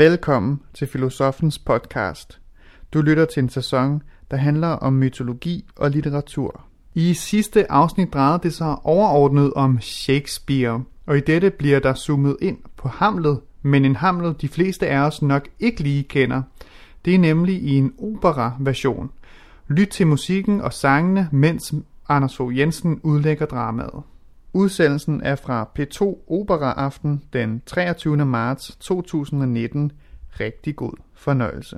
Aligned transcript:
Velkommen 0.00 0.60
til 0.74 0.86
Filosofens 0.86 1.58
podcast. 1.58 2.40
Du 2.94 3.00
lytter 3.00 3.24
til 3.24 3.42
en 3.42 3.48
sæson, 3.48 4.02
der 4.30 4.36
handler 4.36 4.68
om 4.68 4.92
mytologi 4.92 5.64
og 5.76 5.90
litteratur. 5.90 6.64
I 6.94 7.14
sidste 7.14 7.72
afsnit 7.72 8.12
drejede 8.12 8.40
det 8.42 8.54
sig 8.54 8.76
overordnet 8.84 9.52
om 9.54 9.80
Shakespeare, 9.80 10.84
og 11.06 11.16
i 11.16 11.20
dette 11.20 11.50
bliver 11.50 11.80
der 11.80 11.94
zoomet 11.94 12.36
ind 12.42 12.58
på 12.76 12.88
Hamlet, 12.88 13.40
men 13.62 13.84
en 13.84 13.96
Hamlet 13.96 14.40
de 14.40 14.48
fleste 14.48 14.88
af 14.88 14.98
os 14.98 15.22
nok 15.22 15.48
ikke 15.58 15.82
lige 15.82 16.02
kender. 16.02 16.42
Det 17.04 17.14
er 17.14 17.18
nemlig 17.18 17.62
i 17.62 17.76
en 17.76 17.92
opera-version. 17.98 19.10
Lyt 19.68 19.88
til 19.88 20.06
musikken 20.06 20.60
og 20.60 20.72
sangene, 20.72 21.28
mens 21.32 21.74
Anders 22.08 22.36
Fogh 22.36 22.58
Jensen 22.58 23.00
udlægger 23.02 23.46
dramaet. 23.46 24.02
Udsendelsen 24.52 25.22
er 25.22 25.36
fra 25.36 25.68
P2 25.78 26.24
Opera 26.28 26.72
Aften 26.72 27.22
den 27.32 27.62
23. 27.66 28.16
marts 28.16 28.76
2019. 28.80 29.92
Rigtig 30.40 30.76
god 30.76 30.92
fornøjelse. 31.14 31.76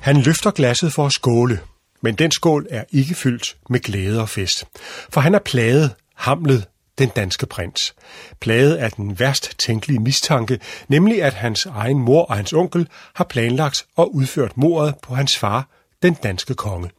Han 0.00 0.16
løfter 0.16 0.50
glasset 0.50 0.92
for 0.92 1.06
at 1.06 1.12
skåle, 1.12 1.58
men 2.00 2.14
den 2.14 2.30
skål 2.30 2.66
er 2.70 2.84
ikke 2.90 3.14
fyldt 3.14 3.56
med 3.70 3.80
glæde 3.80 4.20
og 4.20 4.28
fest. 4.28 4.64
For 5.10 5.20
han 5.20 5.34
er 5.34 5.38
plaget, 5.38 5.94
hamlet, 6.14 6.68
den 6.98 7.08
danske 7.08 7.46
prins. 7.46 7.94
Plaget 8.40 8.76
af 8.76 8.92
den 8.92 9.20
værst 9.20 9.58
tænkelige 9.58 10.00
mistanke, 10.00 10.60
nemlig 10.88 11.22
at 11.22 11.34
hans 11.34 11.66
egen 11.66 11.98
mor 11.98 12.22
og 12.22 12.36
hans 12.36 12.52
onkel 12.52 12.88
har 13.14 13.24
planlagt 13.24 13.86
og 13.96 14.14
udført 14.14 14.56
mordet 14.56 14.94
på 15.02 15.14
hans 15.14 15.38
far, 15.38 15.68
den 16.02 16.14
danske 16.14 16.54
konge. 16.54 16.90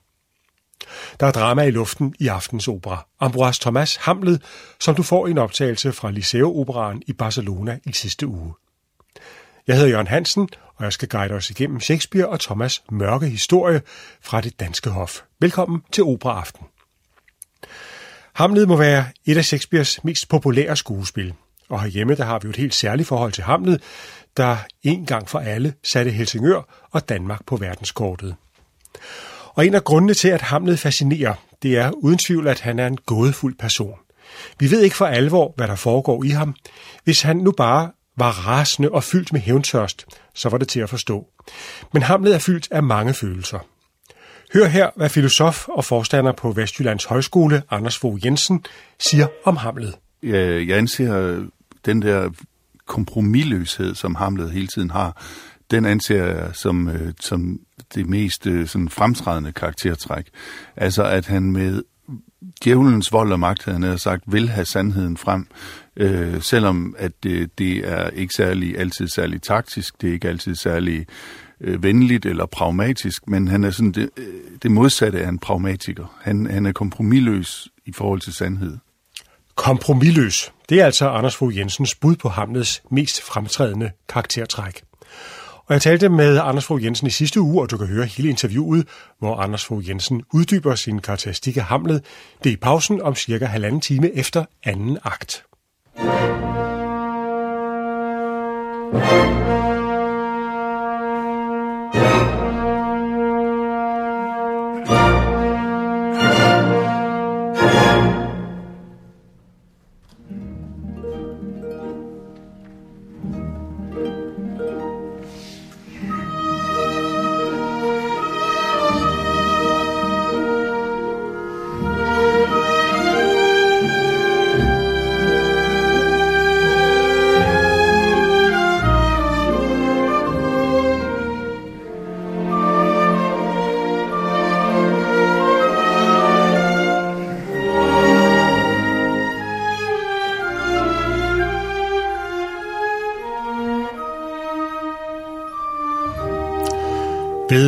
Der 1.19 1.27
er 1.27 1.31
drama 1.31 1.63
i 1.63 1.71
luften 1.71 2.15
i 2.19 2.27
aftens 2.27 2.67
opera. 2.67 3.05
Ambroise 3.19 3.61
Thomas 3.61 3.95
Hamlet, 3.95 4.41
som 4.79 4.95
du 4.95 5.03
får 5.03 5.27
i 5.27 5.31
en 5.31 5.37
optagelse 5.37 5.91
fra 5.91 6.11
Liceo 6.11 6.59
Operaen 6.59 7.01
i 7.07 7.13
Barcelona 7.13 7.79
i 7.85 7.93
sidste 7.93 8.27
uge. 8.27 8.53
Jeg 9.67 9.75
hedder 9.75 9.89
Jørgen 9.89 10.07
Hansen, 10.07 10.49
og 10.75 10.83
jeg 10.83 10.93
skal 10.93 11.09
guide 11.09 11.33
os 11.33 11.49
igennem 11.49 11.79
Shakespeare 11.79 12.27
og 12.27 12.39
Thomas' 12.43 12.85
mørke 12.91 13.27
historie 13.27 13.81
fra 14.21 14.41
det 14.41 14.59
danske 14.59 14.89
hof. 14.89 15.21
Velkommen 15.39 15.81
til 15.91 16.03
Operaaften. 16.03 16.65
Hamlet 18.33 18.67
må 18.67 18.75
være 18.75 19.05
et 19.25 19.37
af 19.37 19.45
Shakespeares 19.45 20.03
mest 20.03 20.29
populære 20.29 20.75
skuespil. 20.75 21.33
Og 21.69 21.81
herhjemme 21.81 22.15
der 22.15 22.23
har 22.23 22.39
vi 22.39 22.45
jo 22.45 22.49
et 22.49 22.55
helt 22.55 22.73
særligt 22.73 23.07
forhold 23.07 23.31
til 23.31 23.43
Hamlet, 23.43 23.81
der 24.37 24.57
en 24.83 25.05
gang 25.05 25.29
for 25.29 25.39
alle 25.39 25.73
satte 25.91 26.11
Helsingør 26.11 26.87
og 26.91 27.09
Danmark 27.09 27.45
på 27.45 27.55
verdenskortet. 27.55 28.35
Og 29.57 29.65
en 29.65 29.73
af 29.73 29.83
grundene 29.83 30.13
til, 30.13 30.27
at 30.27 30.41
Hamlet 30.41 30.79
fascinerer, 30.79 31.33
det 31.63 31.77
er 31.77 31.91
uden 31.91 32.17
tvivl, 32.17 32.47
at 32.47 32.59
han 32.59 32.79
er 32.79 32.87
en 32.87 32.97
gådefuld 33.05 33.55
person. 33.59 33.95
Vi 34.59 34.71
ved 34.71 34.81
ikke 34.81 34.95
for 34.95 35.05
alvor, 35.05 35.53
hvad 35.55 35.67
der 35.67 35.75
foregår 35.75 36.23
i 36.23 36.29
ham. 36.29 36.55
Hvis 37.03 37.21
han 37.21 37.37
nu 37.37 37.51
bare 37.51 37.91
var 38.17 38.31
rasende 38.47 38.89
og 38.91 39.03
fyldt 39.03 39.33
med 39.33 39.41
hævntørst, 39.41 40.05
så 40.35 40.49
var 40.49 40.57
det 40.57 40.67
til 40.67 40.79
at 40.79 40.89
forstå. 40.89 41.27
Men 41.93 42.03
Hamlet 42.03 42.35
er 42.35 42.39
fyldt 42.39 42.67
af 42.71 42.83
mange 42.83 43.13
følelser. 43.13 43.59
Hør 44.53 44.65
her, 44.65 44.89
hvad 44.95 45.09
filosof 45.09 45.67
og 45.67 45.85
forstander 45.85 46.31
på 46.31 46.51
Vestjyllands 46.51 47.05
Højskole, 47.05 47.63
Anders 47.71 47.97
Fogh 47.97 48.25
Jensen, 48.25 48.65
siger 48.99 49.27
om 49.45 49.57
Hamlet. 49.57 49.95
Jeg 50.23 50.77
anser 50.77 51.43
den 51.85 52.01
der 52.01 52.29
kompromilløshed, 52.85 53.95
som 53.95 54.15
Hamlet 54.15 54.51
hele 54.51 54.67
tiden 54.67 54.89
har, 54.89 55.23
den 55.71 55.85
anser 55.85 56.25
jeg 56.25 56.49
som, 56.53 56.89
øh, 56.89 57.13
som 57.19 57.59
det 57.95 58.09
mest 58.09 58.47
øh, 58.47 58.67
sådan 58.67 58.89
fremtrædende 58.89 59.51
karaktertræk. 59.51 60.25
Altså 60.75 61.03
at 61.03 61.25
han 61.25 61.51
med 61.51 61.83
djævelens 62.63 63.11
vold 63.11 63.31
og 63.31 63.39
magt, 63.39 63.65
havde 63.65 63.79
han 63.79 63.97
sagt, 63.97 64.23
vil 64.27 64.49
have 64.49 64.65
sandheden 64.65 65.17
frem, 65.17 65.47
øh, 65.97 66.41
selvom 66.41 66.95
at 66.97 67.11
det, 67.23 67.59
det 67.59 67.77
er 67.77 68.09
ikke 68.09 68.33
særlig, 68.33 68.79
altid 68.79 69.07
særlig 69.07 69.41
taktisk, 69.41 70.01
det 70.01 70.09
er 70.09 70.13
ikke 70.13 70.29
altid 70.29 70.55
særlig 70.55 71.05
øh, 71.61 71.83
venligt 71.83 72.25
eller 72.25 72.45
pragmatisk, 72.45 73.27
men 73.27 73.47
han 73.47 73.63
er 73.63 73.71
sådan 73.71 73.91
det, 73.91 74.09
øh, 74.17 74.25
det 74.63 74.71
modsatte 74.71 75.21
af 75.21 75.29
en 75.29 75.39
pragmatiker. 75.39 76.17
Han, 76.21 76.47
han 76.51 76.65
er 76.65 76.71
kompromilløs 76.71 77.67
i 77.85 77.91
forhold 77.93 78.21
til 78.21 78.33
sandhed. 78.33 78.77
Kompromilløs. 79.55 80.51
Det 80.69 80.81
er 80.81 80.85
altså 80.85 81.09
Anders 81.09 81.35
Fogh 81.35 81.57
Jensens 81.57 81.95
bud 81.95 82.15
på 82.15 82.29
Hamlets 82.29 82.81
mest 82.91 83.21
fremtrædende 83.21 83.91
karaktertræk. 84.09 84.81
Og 85.67 85.73
jeg 85.73 85.81
talte 85.81 86.09
med 86.09 86.39
Anders 86.43 86.65
Fogh 86.65 86.83
Jensen 86.83 87.07
i 87.07 87.09
sidste 87.09 87.41
uge, 87.41 87.61
og 87.61 87.71
du 87.71 87.77
kan 87.77 87.87
høre 87.87 88.05
hele 88.05 88.29
interviewet, 88.29 88.87
hvor 89.19 89.35
Anders 89.35 89.65
Fogh 89.65 89.89
Jensen 89.89 90.23
uddyber 90.33 90.75
sin 90.75 90.99
karakteristik 90.99 91.57
af 91.57 91.63
Hamlet. 91.63 92.05
Det 92.43 92.49
er 92.49 92.53
i 92.53 92.57
pausen 92.57 93.01
om 93.01 93.15
cirka 93.15 93.45
halvanden 93.45 93.81
time 93.81 94.15
efter 94.15 94.45
anden 94.63 94.97
akt. 95.03 95.43
Ved 98.91 99.46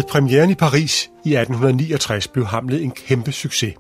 premieren 0.10 0.50
i 0.50 0.56
Paris 0.56 1.10
i 1.26 1.36
1869 1.36 2.28
blev 2.28 2.46
Hamlet 2.46 2.84
en 2.84 2.92
kæmpe 2.92 3.32
succes. 3.32 3.74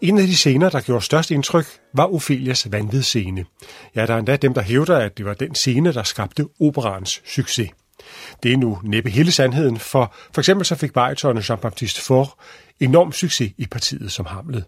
En 0.00 0.18
af 0.18 0.26
de 0.26 0.36
scener, 0.36 0.70
der 0.70 0.80
gjorde 0.80 1.04
størst 1.04 1.30
indtryk, 1.30 1.66
var 1.94 2.14
Ophelias 2.14 2.72
vanvidsscene. 2.72 3.44
Ja, 3.96 4.06
der 4.06 4.14
er 4.14 4.18
endda 4.18 4.36
dem, 4.36 4.54
der 4.54 4.62
hævder, 4.62 4.98
at 4.98 5.18
det 5.18 5.26
var 5.26 5.34
den 5.34 5.54
scene, 5.54 5.92
der 5.92 6.02
skabte 6.02 6.46
operans 6.60 7.22
succes. 7.26 7.70
Det 8.42 8.52
er 8.52 8.56
nu 8.56 8.78
næppe 8.84 9.10
hele 9.10 9.32
sandheden, 9.32 9.78
for 9.78 10.14
for 10.34 10.40
eksempel 10.40 10.66
så 10.66 10.74
fik 10.74 10.92
baritone 10.92 11.40
Jean-Baptiste 11.40 12.06
Faure 12.06 12.28
enorm 12.80 13.12
succes 13.12 13.52
i 13.58 13.66
partiet 13.66 14.12
som 14.12 14.26
Hamlet. 14.26 14.64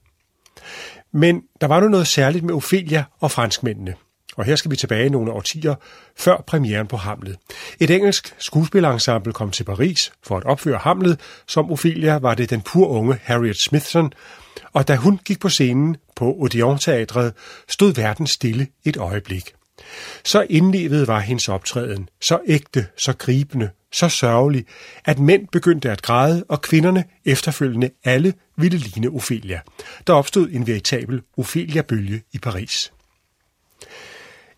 Men 1.13 1.43
der 1.61 1.67
var 1.67 1.81
nu 1.81 1.89
noget 1.89 2.07
særligt 2.07 2.45
med 2.45 2.55
Ophelia 2.55 3.05
og 3.21 3.31
franskmændene. 3.31 3.95
Og 4.37 4.45
her 4.45 4.57
skal 4.57 4.71
vi 4.71 4.77
tilbage 4.77 5.11
nogle 5.11 5.33
årtier 5.33 5.75
før 6.17 6.45
premieren 6.47 6.87
på 6.87 6.97
Hamlet. 6.97 7.37
Et 7.81 7.91
engelsk 7.91 8.35
skuespillerensemble 8.39 9.33
kom 9.33 9.51
til 9.51 9.65
Paris 9.65 10.13
for 10.23 10.37
at 10.37 10.45
opføre 10.45 10.79
Hamlet. 10.79 11.21
Som 11.47 11.71
Ophelia 11.71 12.17
var 12.17 12.35
det 12.35 12.51
den 12.51 12.63
pur 12.63 12.89
unge 12.89 13.19
Harriet 13.23 13.57
Smithson, 13.57 14.13
og 14.73 14.89
da 14.89 14.97
hun 14.97 15.21
gik 15.25 15.41
på 15.41 15.49
scenen 15.49 15.97
på 16.17 16.35
Odeon 16.35 16.79
Teatret, 16.79 17.33
stod 17.69 17.95
verden 17.95 18.27
stille 18.27 18.67
et 18.85 18.97
øjeblik. 18.97 19.53
Så 20.25 20.47
indlevet 20.51 21.07
var 21.07 21.21
hendes 21.21 21.49
optræden, 21.49 22.09
så 22.21 22.39
ægte, 22.47 22.87
så 22.99 23.13
gribende, 23.19 23.71
så 23.93 24.09
sørgelig, 24.09 24.65
at 25.05 25.19
mænd 25.19 25.49
begyndte 25.53 25.91
at 25.91 26.03
græde, 26.03 26.45
og 26.49 26.63
kvinderne 26.63 27.05
efterfølgende 27.25 27.91
alle 28.05 28.35
ville 28.57 28.79
ligne 28.79 29.09
Ophelia. 29.09 29.61
Der 30.07 30.13
opstod 30.13 30.49
en 30.49 30.67
veritabel 30.67 31.23
Ophelia-bølge 31.37 32.23
i 32.33 32.39
Paris. 32.39 32.93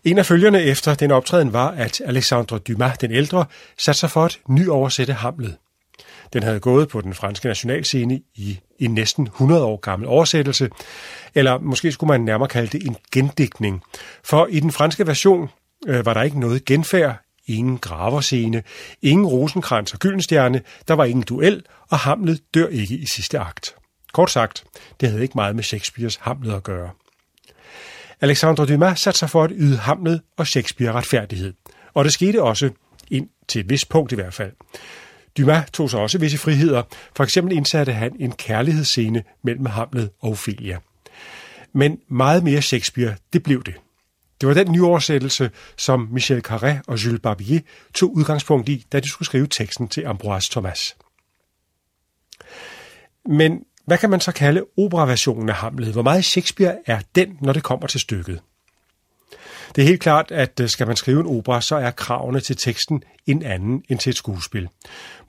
En 0.09 0.17
af 0.17 0.25
følgerne 0.25 0.61
efter 0.61 0.93
den 0.93 1.11
optræden 1.11 1.53
var, 1.53 1.71
at 1.71 2.01
Alexandre 2.05 2.59
Dumas 2.59 2.97
den 2.97 3.11
ældre 3.11 3.45
satte 3.77 3.99
sig 3.99 4.11
for 4.11 4.25
at 4.25 4.39
nyoversætte 4.47 5.13
Hamlet. 5.13 5.57
Den 6.33 6.43
havde 6.43 6.59
gået 6.59 6.89
på 6.89 7.01
den 7.01 7.13
franske 7.13 7.47
nationalscene 7.47 8.21
i 8.35 8.59
en 8.79 8.93
næsten 8.93 9.25
100 9.25 9.63
år 9.63 9.77
gammel 9.77 10.07
oversættelse, 10.07 10.69
eller 11.35 11.59
måske 11.59 11.91
skulle 11.91 12.07
man 12.07 12.21
nærmere 12.21 12.47
kalde 12.47 12.77
det 12.77 12.87
en 12.87 12.95
gendækning. 13.11 13.81
For 14.23 14.45
i 14.45 14.59
den 14.59 14.71
franske 14.71 15.07
version 15.07 15.49
øh, 15.87 16.05
var 16.05 16.13
der 16.13 16.21
ikke 16.21 16.39
noget 16.39 16.65
genfærd, 16.65 17.15
ingen 17.47 17.77
graverscene, 17.77 18.63
ingen 19.01 19.25
rosenkrans 19.25 19.93
og 19.93 19.99
gyldenstjerne, 19.99 20.61
der 20.87 20.93
var 20.93 21.05
ingen 21.05 21.23
duel, 21.23 21.63
og 21.89 21.97
Hamlet 21.97 22.41
dør 22.53 22.67
ikke 22.67 22.95
i 22.95 23.05
sidste 23.05 23.39
akt. 23.39 23.75
Kort 24.13 24.31
sagt, 24.31 24.63
det 24.99 25.09
havde 25.09 25.21
ikke 25.23 25.35
meget 25.35 25.55
med 25.55 25.63
Shakespeares 25.63 26.15
Hamlet 26.15 26.53
at 26.53 26.63
gøre. 26.63 26.89
Alexandre 28.21 28.65
Dumas 28.65 28.99
satte 28.99 29.19
sig 29.19 29.29
for 29.29 29.43
at 29.43 29.51
yde 29.53 29.77
Hamlet 29.77 30.21
og 30.37 30.47
Shakespeare 30.47 30.93
retfærdighed. 30.93 31.53
Og 31.93 32.05
det 32.05 32.13
skete 32.13 32.43
også, 32.43 32.69
ind 33.11 33.29
til 33.47 33.59
et 33.59 33.69
vist 33.69 33.89
punkt 33.89 34.11
i 34.11 34.15
hvert 34.15 34.33
fald. 34.33 34.51
Dumas 35.37 35.71
tog 35.71 35.89
sig 35.89 35.99
også 35.99 36.17
visse 36.17 36.37
friheder. 36.37 36.83
For 37.15 37.23
eksempel 37.23 37.57
indsatte 37.57 37.93
han 37.93 38.15
en 38.19 38.31
kærlighedsscene 38.31 39.23
mellem 39.43 39.65
Hamlet 39.65 40.09
og 40.19 40.31
Ophelia. 40.31 40.77
Men 41.73 41.99
meget 42.07 42.43
mere 42.43 42.61
Shakespeare, 42.61 43.15
det 43.33 43.43
blev 43.43 43.63
det. 43.63 43.73
Det 44.41 44.47
var 44.47 44.53
den 44.53 44.71
nyoversættelse, 44.71 45.51
som 45.77 46.07
Michel 46.11 46.43
Carré 46.47 46.81
og 46.87 47.05
Jules 47.05 47.21
Barbier 47.21 47.59
tog 47.93 48.15
udgangspunkt 48.15 48.69
i, 48.69 48.85
da 48.91 48.99
de 48.99 49.09
skulle 49.09 49.25
skrive 49.25 49.47
teksten 49.47 49.87
til 49.87 50.05
Ambroise 50.05 50.51
Thomas. 50.51 50.95
Men 53.25 53.63
hvad 53.89 53.97
kan 53.97 54.09
man 54.09 54.19
så 54.19 54.31
kalde 54.31 54.65
operaversionen 54.77 55.49
af 55.49 55.55
Hamlet? 55.55 55.91
Hvor 55.91 56.01
meget 56.01 56.25
Shakespeare 56.25 56.75
er 56.85 56.99
den, 57.15 57.37
når 57.41 57.53
det 57.53 57.63
kommer 57.63 57.87
til 57.87 57.99
stykket? 57.99 58.41
Det 59.75 59.81
er 59.81 59.85
helt 59.85 60.01
klart, 60.01 60.31
at 60.31 60.59
øh, 60.59 60.69
skal 60.69 60.87
man 60.87 60.95
skrive 60.95 61.19
en 61.19 61.37
opera, 61.37 61.61
så 61.61 61.75
er 61.75 61.91
kravene 61.91 62.39
til 62.39 62.57
teksten 62.57 63.03
en 63.25 63.43
anden 63.43 63.83
end 63.89 63.99
til 63.99 64.09
et 64.09 64.15
skuespil. 64.15 64.67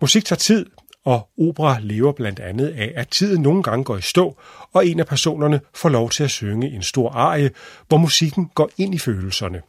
Musik 0.01 0.25
tager 0.25 0.39
tid, 0.39 0.67
og 1.05 1.29
opera 1.39 1.79
lever 1.81 2.13
blandt 2.13 2.41
andet 2.41 2.69
af, 2.69 2.93
at 2.97 3.09
tiden 3.09 3.43
nogle 3.43 3.63
gange 3.63 3.85
går 3.85 3.97
i 3.97 4.03
stå, 4.03 4.37
og 4.73 4.87
en 4.87 5.01
af 5.01 5.07
personerne 5.07 5.61
får 5.75 5.89
lov 5.89 6.11
til 6.11 6.25
at 6.25 6.31
synge 6.31 6.71
en 6.71 6.83
stor 6.83 7.11
arie, 7.11 7.51
hvor 7.89 7.99
musikken 7.99 8.51
går 8.55 8.71
ind 8.79 8.95
i 8.95 8.99
følelserne. 8.99 9.63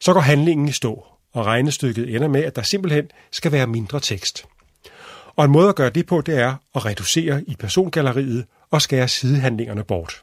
Så 0.00 0.12
går 0.12 0.20
handlingen 0.20 0.68
i 0.68 0.72
stå, 0.72 1.06
og 1.32 1.46
regnestykket 1.46 2.14
ender 2.14 2.28
med, 2.28 2.44
at 2.44 2.56
der 2.56 2.62
simpelthen 2.62 3.10
skal 3.32 3.52
være 3.52 3.66
mindre 3.66 4.00
tekst. 4.00 4.46
Og 5.38 5.44
en 5.44 5.50
måde 5.50 5.68
at 5.68 5.74
gøre 5.74 5.90
det 5.90 6.06
på, 6.06 6.20
det 6.20 6.38
er 6.38 6.54
at 6.74 6.84
reducere 6.84 7.44
i 7.46 7.56
persongalleriet 7.58 8.44
og 8.70 8.82
skære 8.82 9.08
sidehandlingerne 9.08 9.84
bort. 9.84 10.22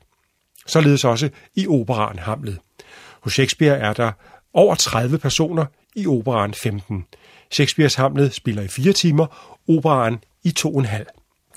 Således 0.67 1.05
også 1.05 1.29
i 1.55 1.67
operaen 1.67 2.19
Hamlet. 2.19 2.59
Hos 3.21 3.33
Shakespeare 3.33 3.77
er 3.77 3.93
der 3.93 4.11
over 4.53 4.75
30 4.75 5.17
personer, 5.17 5.65
i 5.95 6.07
operaen 6.07 6.53
15. 6.53 7.05
Shakespeares 7.51 7.95
Hamlet 7.95 8.33
spiller 8.33 8.63
i 8.63 8.67
fire 8.67 8.93
timer, 8.93 9.57
operaen 9.69 10.19
i 10.43 10.51
to 10.51 10.73
og 10.73 10.79
en 10.79 10.85
halv. 10.85 11.07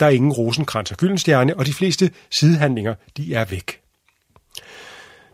Der 0.00 0.06
er 0.06 0.10
ingen 0.10 0.32
rosenkrans 0.32 0.90
og 0.90 0.96
gyldenstjerne, 0.96 1.56
og 1.56 1.66
de 1.66 1.72
fleste 1.72 2.10
sidehandlinger 2.38 2.94
de 3.16 3.34
er 3.34 3.44
væk. 3.44 3.80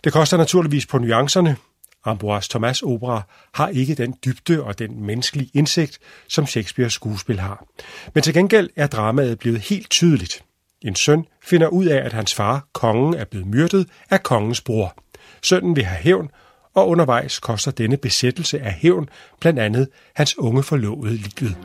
Det 0.05 0.13
koster 0.13 0.37
naturligvis 0.37 0.87
på 0.87 0.99
nuancerne. 0.99 1.57
Ambroise 2.05 2.49
Thomas 2.51 2.83
opera 2.83 3.23
har 3.55 3.69
ikke 3.69 3.95
den 3.95 4.15
dybde 4.25 4.63
og 4.63 4.79
den 4.79 5.03
menneskelige 5.07 5.51
indsigt, 5.55 5.99
som 6.29 6.47
Shakespeares 6.47 6.93
skuespil 6.93 7.41
har. 7.41 7.67
Men 8.15 8.23
til 8.23 8.35
gengæld 8.35 8.71
er 8.77 8.87
dramaet 8.87 9.39
blevet 9.39 9.61
helt 9.61 9.91
tydeligt. 9.91 10.45
En 10.83 10.97
søn 10.97 11.25
finder 11.45 11.69
ud 11.69 11.87
af, 11.87 12.05
at 12.05 12.13
hans 12.13 12.35
far, 12.35 12.69
kongen, 12.73 13.15
er 13.15 13.25
blevet 13.25 13.47
myrdet 13.47 13.89
af 14.11 14.23
kongens 14.23 14.61
bror. 14.61 14.97
Sønnen 15.49 15.77
vil 15.77 15.85
have 15.85 15.99
hævn, 15.99 16.31
og 16.75 16.89
undervejs 16.89 17.39
koster 17.39 17.71
denne 17.71 17.97
besættelse 17.97 18.61
af 18.61 18.73
hævn 18.73 19.09
blandt 19.41 19.59
andet 19.59 19.89
hans 20.15 20.39
unge 20.39 20.63
forlovede 20.63 21.17
livet. 21.17 21.57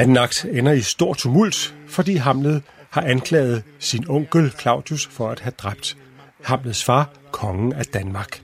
Anden 0.00 0.16
akt 0.16 0.44
ender 0.44 0.72
i 0.72 0.80
stor 0.80 1.14
tumult, 1.14 1.74
fordi 1.88 2.16
Hamlet 2.16 2.62
har 2.90 3.02
anklaget 3.02 3.62
sin 3.78 4.08
onkel 4.08 4.50
Claudius 4.60 5.06
for 5.06 5.30
at 5.30 5.40
have 5.40 5.52
dræbt 5.58 5.96
Hamlets 6.44 6.84
far, 6.84 7.10
kongen 7.32 7.72
af 7.72 7.84
Danmark. 7.84 8.42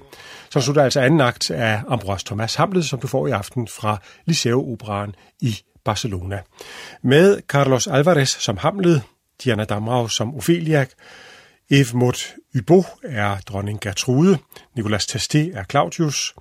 Så 0.50 0.60
slutter 0.60 0.82
altså 0.82 1.00
anden 1.00 1.20
akt 1.20 1.50
af 1.50 1.80
Ambroise 1.88 2.24
Thomas 2.26 2.54
Hamlet, 2.54 2.84
som 2.84 3.00
du 3.00 3.06
får 3.06 3.26
i 3.26 3.30
aften 3.30 3.68
fra 3.68 3.98
Liceo 4.24 4.72
Operaen 4.72 5.14
i 5.40 5.58
Barcelona. 5.84 6.40
Med 7.02 7.40
Carlos 7.48 7.86
Alvarez 7.86 8.30
som 8.30 8.56
Hamlet, 8.56 9.02
Diana 9.44 9.64
Damrau 9.64 10.08
som 10.08 10.34
Ophelia, 10.34 10.86
Eve 11.70 11.88
Mot 11.94 12.34
Ybo 12.54 12.84
er 13.02 13.36
dronning 13.36 13.80
Gertrude, 13.80 14.38
Nicolas 14.74 15.06
Tasté 15.06 15.58
er 15.58 15.64
Claudius, 15.70 16.34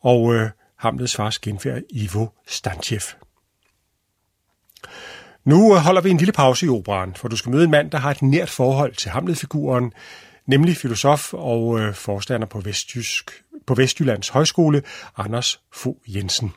og 0.00 0.34
øh, 0.34 0.50
Hamlets 0.78 1.16
fars 1.16 1.38
genfærd 1.38 1.82
Ivo 1.90 2.26
Stantjev. 2.46 3.27
Nu 5.44 5.74
holder 5.74 6.00
vi 6.00 6.10
en 6.10 6.16
lille 6.16 6.32
pause 6.32 6.66
i 6.66 6.68
operan, 6.68 7.14
for 7.16 7.28
du 7.28 7.36
skal 7.36 7.52
møde 7.52 7.64
en 7.64 7.70
mand, 7.70 7.90
der 7.90 7.98
har 7.98 8.10
et 8.10 8.22
nært 8.22 8.50
forhold 8.50 8.94
til 8.94 9.10
Hamlet-figuren, 9.10 9.92
nemlig 10.46 10.76
filosof 10.76 11.34
og 11.34 11.80
øh, 11.80 11.94
forstander 11.94 12.46
på, 12.46 12.60
Vestjysk, 12.60 13.30
på 13.66 13.74
Vestjyllands 13.74 14.28
Højskole, 14.28 14.82
Anders 15.16 15.60
Fogh 15.72 16.16
Jensen. 16.16 16.52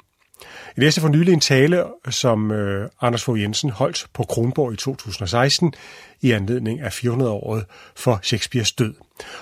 Jeg 0.78 0.84
læste 0.84 1.02
for 1.02 1.08
nylig 1.08 1.34
en 1.34 1.40
tale, 1.40 1.84
som 2.10 2.52
øh, 2.52 2.90
Anders 3.02 3.24
Fogh 3.24 3.42
Jensen 3.42 3.70
holdt 3.70 4.08
på 4.14 4.24
Kronborg 4.24 4.74
i 4.74 4.76
2016 4.76 5.74
i 6.22 6.32
anledning 6.32 6.80
af 6.80 7.04
400-året 7.04 7.66
for 7.96 8.20
Shakespeares 8.24 8.72
død. 8.72 8.94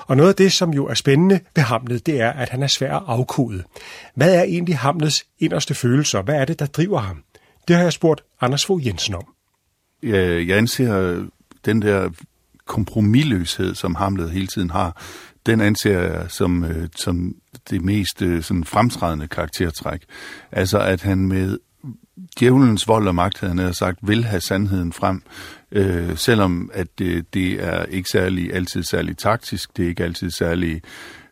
Og 0.08 0.18
noget 0.18 0.30
af 0.30 0.36
det, 0.36 0.52
som 0.52 0.70
jo 0.70 0.86
er 0.86 0.94
spændende 0.94 1.40
ved 1.56 1.64
Hamlet, 1.64 2.06
det 2.06 2.22
er, 2.22 2.31
at 2.31 2.50
han 2.50 2.64
er 2.64 2.68
svær 2.68 2.96
at 2.96 3.04
afkode. 3.08 3.64
Hvad 4.16 4.36
er 4.36 4.44
egentlig 4.44 4.78
Hamlets 4.78 5.26
inderste 5.40 5.74
følelser? 5.74 6.22
Hvad 6.22 6.36
er 6.36 6.46
det, 6.46 6.60
der 6.60 6.66
driver 6.66 7.00
ham? 7.00 7.24
Det 7.69 7.77
har 7.77 7.83
jeg 7.83 7.94
spurgt 7.94 8.24
Anders 8.42 8.66
Fogh 8.66 8.88
Jensen 8.88 9.16
om. 9.16 9.33
Jeg, 10.04 10.47
jeg 10.47 10.57
anser 10.57 11.26
den 11.66 11.81
der 11.81 12.09
kompromilløshed, 12.66 13.76
som 13.76 13.95
Hamlet 13.95 14.31
hele 14.31 14.47
tiden 14.47 14.69
har, 14.69 15.02
den 15.45 15.61
anser 15.61 15.99
jeg 15.99 16.26
som, 16.31 16.64
øh, 16.64 16.90
som 16.95 17.35
det 17.69 17.81
mest 17.81 18.21
øh, 18.21 18.44
sådan 18.44 18.64
fremtrædende 18.64 19.28
karaktertræk. 19.28 20.02
Altså 20.52 20.80
at 20.80 21.02
han 21.02 21.18
med 21.18 21.57
djævelens 22.40 22.88
vold 22.88 23.07
og 23.07 23.16
magt, 23.16 23.40
han 23.40 23.73
sagt, 23.73 23.99
vil 24.02 24.23
have 24.23 24.42
sandheden 24.42 24.94
frem, 24.94 25.21
øh, 25.71 26.18
selvom 26.18 26.71
at 26.73 26.88
det, 26.99 27.33
det 27.33 27.64
er 27.64 27.85
ikke 27.85 28.09
særlig 28.11 28.54
altid 28.54 28.83
særlig 28.83 29.18
taktisk, 29.18 29.78
det 29.78 29.85
er 29.85 29.90
ikke 29.90 30.04
altid 30.04 30.31
særlig 30.31 30.81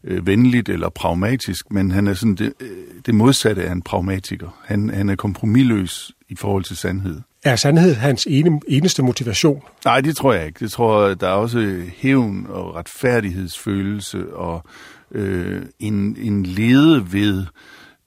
øh, 0.03 0.27
venligt 0.27 0.69
eller 0.69 0.89
pragmatisk, 0.89 1.71
men 1.71 1.91
han 1.91 2.07
er 2.07 2.13
sådan 2.13 2.35
det, 2.35 2.53
øh, 2.59 2.69
det 3.05 3.15
modsatte 3.15 3.63
af 3.63 3.71
en 3.71 3.81
pragmatiker. 3.81 4.61
Han, 4.65 4.89
han 4.89 5.09
er 5.09 5.15
kompromilløs 5.15 6.11
i 6.29 6.35
forhold 6.35 6.63
til 6.63 6.77
sandhed. 6.77 7.21
Er 7.43 7.55
sandhed 7.55 7.93
hans 7.93 8.27
ene, 8.29 8.59
eneste 8.67 9.03
motivation? 9.03 9.61
Nej, 9.85 10.01
det 10.01 10.15
tror 10.15 10.33
jeg 10.33 10.47
ikke. 10.47 10.59
Det 10.59 10.71
tror 10.71 11.13
der 11.13 11.27
er 11.27 11.31
også 11.31 11.81
hævn 11.97 12.45
og 12.49 12.75
retfærdighedsfølelse 12.75 14.35
og 14.35 14.65
øh, 15.11 15.61
en, 15.79 16.17
en 16.19 16.43
lede 16.45 17.13
ved 17.13 17.45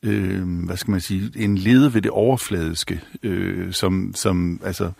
øh, 0.02 0.64
hvad 0.66 0.76
skal 0.76 0.90
man 0.90 1.00
sige, 1.00 1.30
en 1.36 1.58
lede 1.58 1.94
ved 1.94 2.02
det 2.02 2.10
overfladiske, 2.10 3.00
øh, 3.22 3.72
som, 3.72 4.12
som 4.14 4.60
altså 4.64 4.90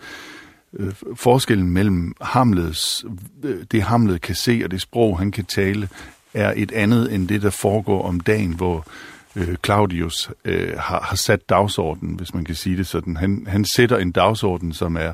øh, 0.73 0.93
forskellen 1.15 1.69
mellem 1.69 2.13
Hamlets, 2.21 3.05
øh, 3.43 3.63
det 3.71 3.81
Hamlet 3.81 4.21
kan 4.21 4.35
se 4.35 4.61
og 4.63 4.71
det 4.71 4.81
sprog, 4.81 5.19
han 5.19 5.31
kan 5.31 5.45
tale, 5.45 5.89
er 6.33 6.53
et 6.55 6.71
andet 6.71 7.13
end 7.13 7.27
det, 7.27 7.41
der 7.41 7.49
foregår 7.49 8.07
om 8.07 8.19
dagen, 8.19 8.53
hvor 8.53 8.87
øh, 9.35 9.55
Claudius 9.65 10.31
øh, 10.45 10.73
har, 10.77 11.01
har 11.01 11.15
sat 11.15 11.49
dagsordenen, 11.49 12.15
hvis 12.15 12.33
man 12.33 12.45
kan 12.45 12.55
sige 12.55 12.77
det 12.77 12.87
sådan. 12.87 13.17
Han, 13.17 13.45
han 13.47 13.65
sætter 13.65 13.97
en 13.97 14.11
dagsorden, 14.11 14.73
som 14.73 14.95
er 14.95 15.13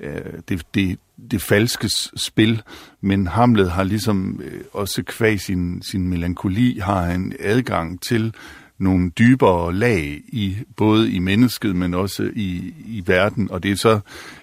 øh, 0.00 0.32
det, 0.48 0.62
det, 0.74 0.98
det 1.30 1.42
falske 1.42 1.88
spil, 2.16 2.62
men 3.00 3.26
Hamlet 3.26 3.70
har 3.70 3.84
ligesom 3.84 4.40
øh, 4.44 4.60
også 4.72 5.02
kvæg 5.06 5.40
sin, 5.40 5.82
sin 5.82 6.08
melankoli, 6.08 6.78
har 6.78 7.02
han 7.02 7.32
adgang 7.40 8.02
til 8.02 8.34
nogle 8.78 9.10
dybere 9.10 9.74
lag 9.74 10.22
i 10.28 10.56
både 10.76 11.12
i 11.12 11.18
mennesket, 11.18 11.76
men 11.76 11.94
også 11.94 12.30
i, 12.34 12.74
i 12.86 13.02
verden, 13.06 13.50
og 13.50 13.62
det 13.62 13.70
er 13.70 13.76
så 13.76 14.00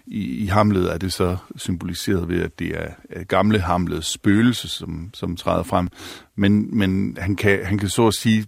i, 0.07 0.43
i 0.43 0.45
Hamlet 0.45 0.93
er 0.93 0.97
det 0.97 1.13
så 1.13 1.37
symboliseret 1.55 2.29
ved, 2.29 2.41
at 2.41 2.59
det 2.59 2.67
er, 2.67 3.23
gamle 3.23 3.59
Hamlets 3.59 4.13
spøgelse, 4.13 4.67
som, 4.67 5.09
som 5.13 5.35
træder 5.35 5.63
frem, 5.63 5.87
men, 6.35 6.77
men 6.77 7.17
han, 7.19 7.35
kan, 7.35 7.65
han 7.65 7.77
kan 7.77 7.89
så 7.89 8.07
at 8.07 8.13
sige 8.13 8.45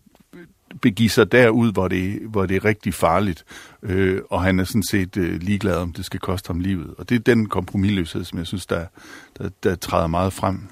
begive 0.82 1.10
sig 1.10 1.32
derud, 1.32 1.72
hvor 1.72 1.88
det, 1.88 2.20
hvor 2.30 2.46
det 2.46 2.56
er 2.56 2.66
rigtig 2.66 2.94
farligt, 2.94 3.46
øh, 3.84 4.22
og 4.30 4.44
han 4.44 4.60
er 4.60 4.64
sådan 4.64 4.84
set 4.84 5.18
øh, 5.18 5.42
ligeglad, 5.42 5.76
om 5.76 5.94
det 5.94 6.06
skal 6.06 6.20
koste 6.20 6.48
ham 6.48 6.60
livet. 6.60 6.96
Og 6.98 7.10
det 7.10 7.16
er 7.16 7.20
den 7.20 7.50
kompromilløshed, 7.50 8.24
som 8.24 8.40
jeg 8.40 8.48
synes, 8.48 8.66
der, 8.66 8.86
der, 9.38 9.50
der 9.64 9.76
træder 9.76 10.08
meget 10.08 10.34
frem. 10.34 10.68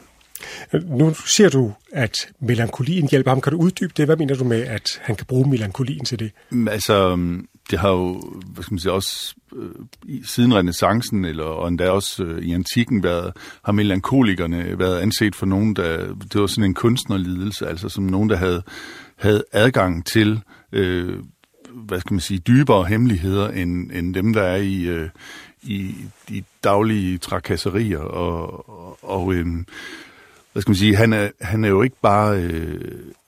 Nu 0.74 1.14
siger 1.14 1.50
du, 1.50 1.74
at 1.92 2.16
melankolien 2.40 3.08
hjælper 3.10 3.32
ham. 3.32 3.42
Kan 3.42 3.52
du 3.52 3.60
uddybe 3.60 3.94
det? 3.98 4.06
Hvad 4.06 4.18
mener 4.18 4.36
du 4.36 4.44
med, 4.44 4.62
at 4.62 5.02
han 5.02 5.16
kan 5.16 5.26
bruge 5.26 5.50
melankolien 5.50 6.06
til 6.06 6.20
det? 6.20 6.32
Mm, 6.50 6.68
altså, 6.68 7.16
mm, 7.16 7.48
det 7.72 7.80
har 7.80 7.90
jo, 7.90 8.22
hvad 8.46 8.64
skal 8.64 8.74
man 8.74 8.80
sige, 8.80 8.92
også 8.92 9.36
øh, 9.56 9.70
siden 10.26 10.56
renaissancen, 10.56 11.26
eller 11.26 11.44
og 11.44 11.68
endda 11.68 11.90
også 11.90 12.24
øh, 12.24 12.44
i 12.44 12.54
antikken, 12.54 13.04
været, 13.04 13.34
har 13.66 13.72
melankolikerne 13.72 14.80
været 14.80 15.00
anset 15.00 15.36
for 15.36 15.46
nogen, 15.46 15.76
der, 15.76 15.98
det 16.34 16.42
var 16.42 16.48
sådan 16.48 16.64
en 16.64 16.74
kunstnerlidelse, 16.74 17.68
altså 17.68 17.90
som 17.90 18.04
nogen, 18.04 18.30
der 18.30 18.36
havde, 18.36 18.64
havde 19.16 19.44
adgang 19.52 20.06
til, 20.06 20.40
øh, 20.72 21.20
hvad 21.74 22.00
skal 22.00 22.14
man 22.14 22.22
sige, 22.22 22.40
dybere 22.40 22.86
hemmeligheder, 22.86 23.50
end, 23.50 23.92
end 23.92 24.14
dem, 24.14 24.34
der 24.34 24.44
er 24.44 24.56
i, 24.56 24.84
øh, 24.84 25.10
i 25.64 25.96
de 26.30 26.44
daglige 26.64 27.18
trakasserier, 27.18 28.00
og, 28.00 28.70
og, 28.70 28.98
og 29.02 29.34
øh, 29.34 29.46
hvad 30.54 30.62
skal 30.62 30.70
man 30.70 30.76
sige, 30.76 30.96
han 30.96 31.14
er, 31.14 31.30
han 31.42 31.64
er 31.64 31.70
jo 31.70 31.82
ikke 31.82 31.96
bare, 32.02 32.42
øh, 32.42 32.82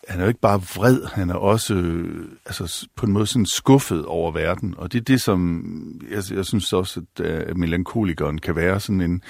han 0.07 0.19
er 0.19 0.23
jo 0.23 0.27
ikke 0.27 0.39
bare 0.39 0.61
vred, 0.75 0.99
han 1.13 1.29
er 1.29 1.35
også 1.35 1.73
øh, 1.73 2.25
altså, 2.45 2.87
på 2.95 3.05
en 3.05 3.11
måde 3.11 3.27
sådan 3.27 3.45
skuffet 3.45 4.05
over 4.05 4.31
verden, 4.31 4.73
og 4.77 4.93
det 4.93 4.99
er 4.99 5.03
det, 5.03 5.21
som 5.21 5.63
jeg, 6.11 6.23
jeg 6.35 6.45
synes 6.45 6.73
også, 6.73 7.01
at, 7.19 7.25
øh, 7.25 7.43
at 7.47 7.57
melankolikeren 7.57 8.37
kan 8.37 8.55
være 8.55 8.79
sådan 8.79 9.01
en, 9.01 9.21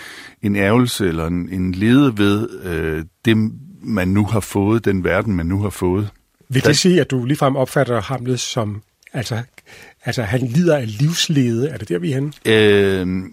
en 0.41 0.55
ærgelse 0.55 1.07
eller 1.07 1.27
en, 1.27 1.49
en 1.49 1.71
lede 1.71 2.17
ved 2.17 2.49
øh, 2.63 3.05
det, 3.25 3.51
man 3.81 4.07
nu 4.07 4.25
har 4.25 4.39
fået, 4.39 4.85
den 4.85 5.03
verden, 5.03 5.35
man 5.35 5.45
nu 5.45 5.61
har 5.61 5.69
fået. 5.69 6.09
Vil 6.49 6.63
det 6.63 6.77
sige, 6.77 7.01
at 7.01 7.11
du 7.11 7.25
ligefrem 7.25 7.55
opfatter 7.55 8.01
Hamlet 8.01 8.39
som, 8.39 8.81
altså, 9.13 9.41
altså 10.05 10.23
han 10.23 10.41
lider 10.41 10.77
af 10.77 10.97
livslede? 10.99 11.69
Er 11.69 11.77
det 11.77 11.89
der, 11.89 11.99
vi 11.99 12.11
er 12.11 12.15
henne? 12.15 12.31
Øh, 12.45 13.23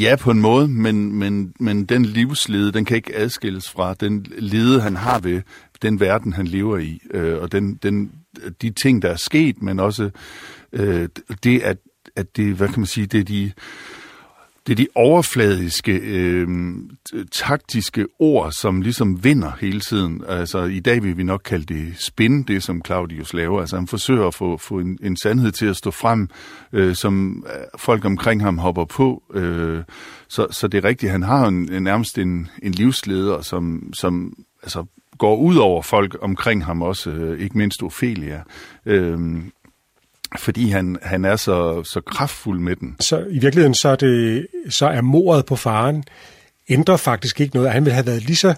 ja, 0.00 0.16
på 0.16 0.30
en 0.30 0.40
måde, 0.40 0.68
men, 0.68 1.12
men, 1.12 1.54
men 1.60 1.84
den 1.84 2.04
livslede, 2.04 2.72
den 2.72 2.84
kan 2.84 2.96
ikke 2.96 3.16
adskilles 3.16 3.70
fra 3.70 3.94
den 3.94 4.26
lede, 4.38 4.80
han 4.80 4.96
har 4.96 5.18
ved 5.18 5.42
den 5.82 6.00
verden, 6.00 6.32
han 6.32 6.46
lever 6.46 6.78
i, 6.78 7.00
øh, 7.10 7.42
og 7.42 7.52
den, 7.52 7.74
den, 7.74 8.12
de 8.62 8.70
ting, 8.70 9.02
der 9.02 9.08
er 9.08 9.16
sket, 9.16 9.62
men 9.62 9.80
også 9.80 10.10
øh, 10.72 11.08
det, 11.44 11.60
at, 11.60 11.78
at 12.16 12.36
det, 12.36 12.54
hvad 12.54 12.68
kan 12.68 12.80
man 12.80 12.86
sige, 12.86 13.06
det 13.06 13.20
er 13.20 13.24
de 13.24 13.52
det 14.66 14.72
er 14.72 14.76
de 14.76 14.88
overfladiske, 14.94 15.92
øh, 15.92 16.48
taktiske 17.32 18.06
ord, 18.18 18.52
som 18.52 18.80
ligesom 18.80 19.24
vinder 19.24 19.52
hele 19.60 19.80
tiden. 19.80 20.24
Altså, 20.28 20.64
i 20.64 20.80
dag 20.80 21.02
vil 21.02 21.16
vi 21.16 21.22
nok 21.22 21.42
kalde 21.44 21.74
det 21.74 21.94
spin, 21.98 22.42
det 22.42 22.62
som 22.62 22.82
Claudius 22.86 23.34
laver. 23.34 23.60
Altså, 23.60 23.76
han 23.76 23.86
forsøger 23.86 24.26
at 24.26 24.34
få, 24.34 24.56
få 24.56 24.78
en, 24.78 24.98
en 25.02 25.16
sandhed 25.16 25.52
til 25.52 25.66
at 25.66 25.76
stå 25.76 25.90
frem, 25.90 26.28
øh, 26.72 26.94
som 26.94 27.44
øh, 27.46 27.64
folk 27.78 28.04
omkring 28.04 28.42
ham 28.42 28.58
hopper 28.58 28.84
på. 28.84 29.22
Øh, 29.34 29.82
så, 30.28 30.46
så 30.50 30.68
det 30.68 30.84
er 30.84 30.88
rigtigt, 30.88 31.12
han 31.12 31.22
har 31.22 31.46
en, 31.46 31.72
en 31.72 31.82
nærmest 31.82 32.18
en, 32.18 32.48
en 32.62 32.72
livsleder, 32.72 33.40
som, 33.40 33.92
som 33.94 34.34
altså, 34.62 34.84
går 35.18 35.36
ud 35.36 35.56
over 35.56 35.82
folk 35.82 36.16
omkring 36.20 36.64
ham 36.64 36.82
også, 36.82 37.10
øh, 37.10 37.40
ikke 37.40 37.58
mindst 37.58 37.82
Ophelia. 37.82 38.42
Øh, 38.86 39.18
fordi 40.38 40.68
han, 40.68 40.98
han 41.02 41.24
er 41.24 41.36
så, 41.36 41.84
så 41.84 42.00
kraftfuld 42.00 42.60
med 42.60 42.76
den. 42.76 42.96
Så 43.00 43.24
i 43.30 43.38
virkeligheden 43.38 43.74
så 43.74 43.88
er, 43.88 43.96
det, 43.96 44.46
så 44.68 44.86
er 44.86 45.00
mordet 45.00 45.46
på 45.46 45.56
faren 45.56 46.04
ændrer 46.68 46.96
faktisk 46.96 47.40
ikke 47.40 47.54
noget. 47.54 47.72
Han 47.72 47.84
ville 47.84 47.94
have 47.94 48.06
været 48.06 48.24
lige 48.24 48.36
så 48.36 48.54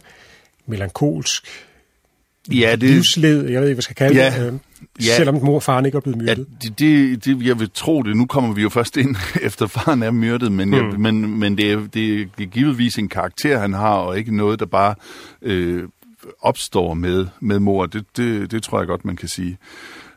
melankolsk, 0.67 1.47
ja, 2.51 2.71
det, 2.71 2.83
livsled, 2.83 3.37
jeg 3.37 3.43
ved 3.43 3.47
ikke, 3.47 3.61
hvad 3.61 3.69
jeg 3.75 3.83
skal 3.83 3.97
kalde 3.97 4.17
ja, 4.17 4.45
det, 4.45 4.53
øh, 4.53 4.59
ja, 5.07 5.17
selvom 5.17 5.35
mor 5.45 5.55
og 5.55 5.63
faren 5.63 5.87
ikke 5.87 5.97
er 5.97 6.01
blevet 6.01 6.19
myrdet. 6.19 6.47
Ja, 6.65 6.69
det, 6.69 6.79
det, 6.79 7.25
det, 7.25 7.47
jeg 7.47 7.61
vil 7.61 7.71
tro 7.75 8.03
det. 8.03 8.17
Nu 8.17 8.27
kommer 8.27 8.55
vi 8.55 8.63
jo 8.63 8.69
først 8.69 8.97
ind, 8.97 9.17
efter 9.43 9.67
faren 9.67 10.03
er 10.03 10.11
myrdet, 10.11 10.53
men, 10.53 10.69
mm. 10.69 10.75
jeg, 10.75 10.85
men, 11.01 11.39
men 11.39 11.59
det, 11.59 11.73
er, 11.73 11.81
det 11.95 12.21
er 12.21 12.47
givetvis 12.47 12.99
en 12.99 13.09
karakter, 13.09 13.59
han 13.59 13.73
har, 13.73 13.95
og 13.95 14.19
ikke 14.19 14.37
noget, 14.37 14.61
der 14.61 14.67
bare 14.67 14.95
øh, 15.43 15.83
opstår 16.41 16.95
med, 16.95 17.27
med 17.41 17.59
mor. 17.59 17.87
Det, 17.87 18.05
det, 18.17 18.51
det 18.51 18.63
tror 18.63 18.79
jeg 18.79 18.87
godt, 18.87 19.05
man 19.05 19.17
kan 19.17 19.29
sige. 19.29 19.59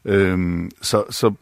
Øhm, 0.05 0.71
så, 0.81 1.03
så 1.09 1.33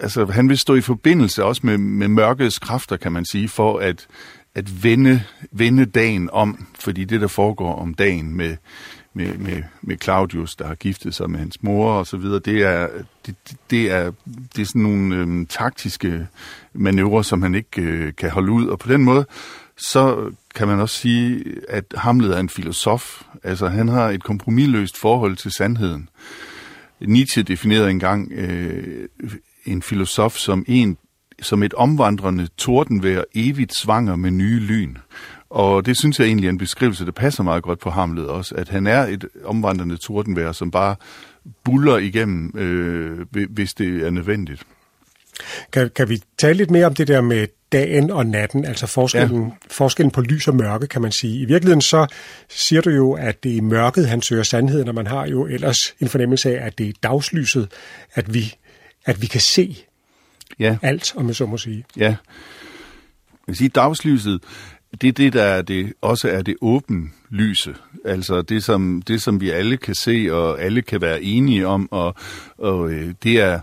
altså, 0.00 0.24
han 0.24 0.48
vil 0.48 0.58
stå 0.58 0.74
i 0.74 0.80
forbindelse 0.80 1.44
også 1.44 1.60
med, 1.64 1.78
med 1.78 2.08
mørkets 2.08 2.58
kræfter, 2.58 2.96
kan 2.96 3.12
man 3.12 3.24
sige, 3.24 3.48
for 3.48 3.78
at, 3.78 4.06
at 4.54 4.84
vende, 4.84 5.22
vende 5.52 5.84
dagen 5.84 6.30
om, 6.32 6.66
fordi 6.78 7.04
det, 7.04 7.20
der 7.20 7.28
foregår 7.28 7.74
om 7.74 7.94
dagen 7.94 8.36
med, 8.36 8.56
med, 9.14 9.38
med, 9.38 9.62
med 9.82 9.96
Claudius, 10.02 10.56
der 10.56 10.66
har 10.66 10.74
giftet 10.74 11.14
sig 11.14 11.30
med 11.30 11.38
hans 11.38 11.62
mor 11.62 11.92
og 11.92 12.06
så 12.06 12.16
videre, 12.16 12.38
det 12.38 12.62
er, 12.62 12.88
det, 13.26 13.34
det 13.70 13.90
er, 13.90 14.12
det 14.56 14.62
er 14.62 14.66
sådan 14.66 14.82
nogle 14.82 15.16
øhm, 15.16 15.46
taktiske 15.46 16.26
manøvrer, 16.72 17.22
som 17.22 17.42
han 17.42 17.54
ikke 17.54 17.82
øh, 17.82 18.12
kan 18.18 18.30
holde 18.30 18.52
ud, 18.52 18.66
og 18.66 18.78
på 18.78 18.92
den 18.92 19.04
måde, 19.04 19.26
så 19.76 20.30
kan 20.54 20.68
man 20.68 20.80
også 20.80 20.96
sige, 20.96 21.44
at 21.68 21.84
Hamlet 21.94 22.36
er 22.36 22.40
en 22.40 22.48
filosof. 22.48 23.22
Altså, 23.42 23.68
han 23.68 23.88
har 23.88 24.08
et 24.08 24.22
kompromilløst 24.22 24.98
forhold 24.98 25.36
til 25.36 25.50
sandheden. 25.50 26.08
Nietzsche 27.00 27.42
definerede 27.42 27.90
engang 27.90 28.32
øh, 28.32 29.08
en 29.64 29.82
filosof 29.82 30.36
som 30.36 30.64
en 30.68 30.98
som 31.42 31.62
et 31.62 31.74
omvandrende 31.74 32.48
tordenvejr, 32.56 33.24
evigt 33.34 33.76
svanger 33.76 34.16
med 34.16 34.30
nye 34.30 34.60
lyn. 34.60 34.96
Og 35.50 35.86
det 35.86 35.98
synes 35.98 36.18
jeg 36.18 36.26
egentlig 36.26 36.46
er 36.46 36.50
en 36.50 36.58
beskrivelse, 36.58 37.04
der 37.04 37.12
passer 37.12 37.42
meget 37.42 37.62
godt 37.62 37.78
på 37.78 37.90
Hamlet 37.90 38.28
også, 38.28 38.54
at 38.54 38.68
han 38.68 38.86
er 38.86 39.06
et 39.06 39.24
omvandrende 39.44 39.96
tordenvejr, 39.96 40.52
som 40.52 40.70
bare 40.70 40.96
buller 41.64 41.96
igennem, 41.96 42.52
øh, 42.58 43.46
hvis 43.50 43.74
det 43.74 44.06
er 44.06 44.10
nødvendigt. 44.10 44.62
Kan, 45.72 45.90
kan 45.96 46.08
vi 46.08 46.22
tale 46.38 46.56
lidt 46.56 46.70
mere 46.70 46.86
om 46.86 46.94
det 46.94 47.08
der 47.08 47.20
med 47.20 47.46
dagen 47.72 48.10
og 48.10 48.26
natten, 48.26 48.64
altså 48.64 48.86
forskellen, 48.86 49.42
ja. 49.42 49.50
forskellen 49.70 50.10
på 50.10 50.20
lys 50.20 50.48
og 50.48 50.56
mørke, 50.56 50.86
kan 50.86 51.02
man 51.02 51.12
sige. 51.12 51.40
I 51.40 51.44
virkeligheden 51.44 51.80
så 51.80 52.06
siger 52.48 52.82
du 52.82 52.90
jo, 52.90 53.12
at 53.12 53.44
det 53.44 53.56
er 53.56 53.62
mørket, 53.62 54.08
han 54.08 54.22
søger 54.22 54.42
sandheden, 54.42 54.88
og 54.88 54.94
man 54.94 55.06
har 55.06 55.26
jo 55.26 55.46
ellers 55.46 55.94
en 56.00 56.08
fornemmelse 56.08 56.58
af, 56.58 56.66
at 56.66 56.78
det 56.78 56.88
er 56.88 56.92
dagslyset, 57.02 57.68
at 58.14 58.34
vi 58.34 58.54
at 59.04 59.22
vi 59.22 59.26
kan 59.26 59.40
se 59.40 59.76
ja. 60.58 60.78
alt, 60.82 61.16
om 61.16 61.26
jeg 61.26 61.36
så 61.36 61.46
må 61.46 61.58
sige. 61.58 61.84
Ja. 61.96 62.04
Jeg 62.04 62.16
vil 63.46 63.56
sige, 63.56 63.68
dagslyset, 63.68 64.42
det 65.00 65.08
er 65.08 65.12
det, 65.12 65.32
der 65.32 65.42
er 65.42 65.62
det, 65.62 65.92
også 66.00 66.28
er 66.28 66.42
det 66.42 66.56
åbne 66.60 67.08
lyse. 67.30 67.74
Altså 68.04 68.42
det 68.42 68.64
som, 68.64 69.02
det, 69.02 69.22
som 69.22 69.40
vi 69.40 69.50
alle 69.50 69.76
kan 69.76 69.94
se, 69.94 70.28
og 70.30 70.62
alle 70.62 70.82
kan 70.82 71.00
være 71.00 71.22
enige 71.22 71.66
om, 71.66 71.88
og, 71.90 72.14
og 72.58 72.92
øh, 72.92 73.14
det 73.22 73.40
er, 73.40 73.60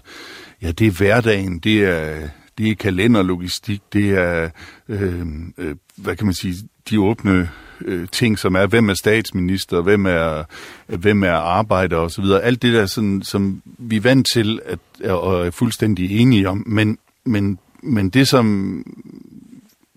ja, 0.61 0.71
det 0.71 0.87
er 0.87 0.91
hverdagen, 0.91 1.59
det 1.59 1.83
er, 1.83 2.29
det 2.57 2.71
er 2.71 2.75
kalenderlogistik, 2.75 3.81
det 3.93 4.09
er, 4.09 4.49
øh, 4.89 5.25
øh, 5.57 5.75
hvad 5.95 6.15
kan 6.15 6.25
man 6.25 6.33
sige, 6.33 6.55
de 6.89 6.99
åbne 6.99 7.49
øh, 7.81 8.07
ting, 8.11 8.39
som 8.39 8.55
er, 8.55 8.65
hvem 8.65 8.89
er 8.89 8.93
statsminister, 8.93 9.81
hvem 9.81 10.05
er, 10.05 10.43
hvem 10.87 11.23
er 11.23 11.33
arbejder 11.33 11.97
osv. 11.97 12.25
Alt 12.43 12.61
det 12.61 12.73
der, 12.73 12.85
sådan, 12.85 13.21
som 13.23 13.61
vi 13.65 13.95
er 13.95 14.01
vant 14.01 14.27
til 14.33 14.59
at, 14.65 14.79
og 15.11 15.47
er 15.47 15.51
fuldstændig 15.51 16.19
enige 16.19 16.49
om. 16.49 16.63
Men, 16.65 16.97
men, 17.25 17.59
men 17.83 18.09
det, 18.09 18.27
som 18.27 18.83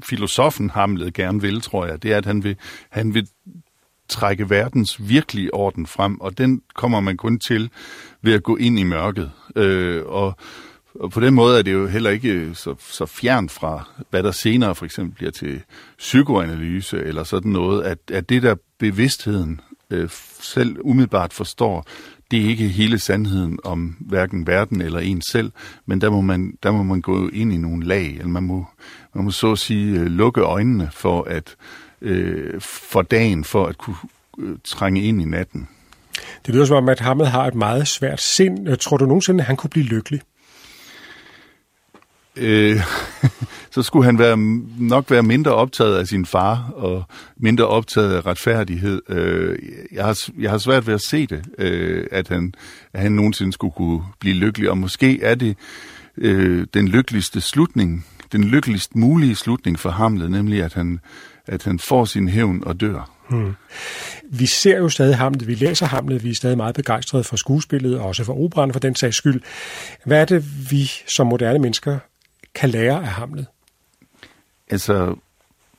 filosofen 0.04 0.70
Hamlet 0.70 1.14
gerne 1.14 1.40
vil, 1.40 1.60
tror 1.60 1.86
jeg, 1.86 2.02
det 2.02 2.12
er, 2.12 2.16
at 2.16 2.26
han 2.26 2.44
vil, 2.44 2.56
han 2.90 3.14
vil 3.14 3.28
trække 4.08 4.50
verdens 4.50 5.08
virkelige 5.08 5.54
orden 5.54 5.86
frem, 5.86 6.20
og 6.20 6.38
den 6.38 6.62
kommer 6.74 7.00
man 7.00 7.16
kun 7.16 7.38
til 7.38 7.70
ved 8.22 8.32
at 8.32 8.42
gå 8.42 8.56
ind 8.56 8.78
i 8.78 8.82
mørket. 8.82 9.30
Øh, 9.56 10.02
og 10.06 10.36
og 10.94 11.10
på 11.10 11.20
den 11.20 11.34
måde 11.34 11.58
er 11.58 11.62
det 11.62 11.72
jo 11.72 11.86
heller 11.86 12.10
ikke 12.10 12.28
øh, 12.28 12.54
så, 12.54 12.74
så 12.78 13.06
fjern 13.06 13.48
fra, 13.48 13.88
hvad 14.10 14.22
der 14.22 14.30
senere 14.30 14.74
for 14.74 14.84
eksempel 14.84 15.14
bliver 15.14 15.30
til 15.30 15.62
psykoanalyse 15.98 17.02
eller 17.02 17.24
sådan 17.24 17.52
noget, 17.52 17.82
at, 17.82 17.98
at 18.12 18.28
det 18.28 18.42
der 18.42 18.54
bevidstheden 18.78 19.60
øh, 19.90 20.08
selv 20.40 20.76
umiddelbart 20.80 21.32
forstår, 21.32 21.86
det 22.30 22.44
er 22.44 22.48
ikke 22.48 22.68
hele 22.68 22.98
sandheden 22.98 23.58
om 23.64 23.96
hverken 24.00 24.46
verden 24.46 24.80
eller 24.80 24.98
en 24.98 25.22
selv, 25.32 25.52
men 25.86 26.00
der 26.00 26.10
må 26.10 26.20
man, 26.20 26.54
der 26.62 26.70
må 26.70 26.82
man 26.82 27.00
gå 27.00 27.28
ind 27.28 27.52
i 27.52 27.56
nogle 27.56 27.86
lag, 27.86 28.06
eller 28.06 28.28
man 28.28 28.42
må, 28.42 28.66
man 29.14 29.24
må 29.24 29.30
så 29.30 29.52
at 29.52 29.58
sige 29.58 30.00
øh, 30.00 30.06
lukke 30.06 30.40
øjnene 30.40 30.88
for 30.92 31.22
at 31.22 31.56
øh, 32.02 32.60
for 32.60 33.02
dagen, 33.02 33.44
for 33.44 33.66
at 33.66 33.78
kunne 33.78 33.96
øh, 34.38 34.56
trænge 34.64 35.02
ind 35.02 35.22
i 35.22 35.24
natten. 35.24 35.68
Det 36.46 36.54
lyder 36.54 36.64
som 36.64 36.76
om, 36.76 36.88
at 36.88 37.00
Hamlet 37.00 37.28
har 37.28 37.46
et 37.46 37.54
meget 37.54 37.88
svært 37.88 38.20
sind. 38.20 38.68
Øh, 38.68 38.78
tror 38.78 38.96
du 38.96 39.06
nogensinde, 39.06 39.40
at 39.40 39.46
han 39.46 39.56
kunne 39.56 39.70
blive 39.70 39.86
lykkelig? 39.86 40.20
Øh, 42.40 42.80
så 43.74 43.82
skulle 43.82 44.04
han 44.04 44.18
være, 44.18 44.36
nok 44.78 45.10
være 45.10 45.22
mindre 45.22 45.54
optaget 45.54 45.98
af 45.98 46.06
sin 46.06 46.26
far, 46.26 46.70
og 46.74 47.04
mindre 47.36 47.66
optaget 47.66 48.14
af 48.14 48.26
retfærdighed. 48.26 49.02
Øh, 49.08 49.58
jeg, 49.92 50.04
har, 50.04 50.18
jeg 50.38 50.50
har 50.50 50.58
svært 50.58 50.86
ved 50.86 50.94
at 50.94 51.02
se 51.02 51.26
det, 51.26 51.44
øh, 51.58 52.06
at, 52.10 52.28
han, 52.28 52.54
at 52.92 53.00
han 53.00 53.12
nogensinde 53.12 53.52
skulle 53.52 53.72
kunne 53.72 54.02
blive 54.20 54.34
lykkelig, 54.34 54.70
og 54.70 54.78
måske 54.78 55.22
er 55.22 55.34
det 55.34 55.56
øh, 56.16 56.66
den 56.74 56.88
lykkeligste 56.88 57.40
slutning, 57.40 58.06
den 58.32 58.44
lykkeligst 58.44 58.96
mulige 58.96 59.34
slutning 59.34 59.78
for 59.78 59.90
Hamlet, 59.90 60.30
nemlig 60.30 60.62
at 60.62 60.74
han, 60.74 61.00
at 61.46 61.64
han 61.64 61.78
får 61.78 62.04
sin 62.04 62.28
hævn 62.28 62.62
og 62.66 62.80
dør. 62.80 63.10
Hmm. 63.30 63.54
Vi 64.30 64.46
ser 64.46 64.78
jo 64.78 64.88
stadig 64.88 65.16
Hamlet, 65.16 65.46
vi 65.46 65.54
læser 65.54 65.86
Hamlet, 65.86 66.24
vi 66.24 66.30
er 66.30 66.34
stadig 66.34 66.56
meget 66.56 66.74
begejstrede 66.74 67.24
for 67.24 67.36
skuespillet, 67.36 67.98
og 67.98 68.06
også 68.06 68.24
for 68.24 68.44
operan 68.44 68.72
for 68.72 68.80
den 68.80 68.94
sags 68.94 69.16
skyld. 69.16 69.40
Hvad 70.04 70.20
er 70.20 70.24
det, 70.24 70.44
vi 70.70 70.90
som 71.16 71.26
moderne 71.26 71.58
mennesker 71.58 71.98
kan 72.54 72.70
lære 72.70 72.96
af 72.96 73.06
Hamlet? 73.06 73.46
Altså, 74.70 75.16